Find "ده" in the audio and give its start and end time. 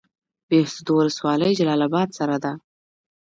2.43-2.51